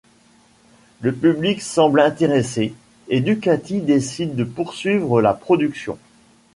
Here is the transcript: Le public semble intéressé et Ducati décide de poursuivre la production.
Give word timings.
Le 1.01 1.13
public 1.13 1.61
semble 1.61 1.99
intéressé 2.01 2.73
et 3.09 3.21
Ducati 3.21 3.81
décide 3.81 4.35
de 4.35 4.43
poursuivre 4.43 5.21
la 5.21 5.35
production. 5.35 5.99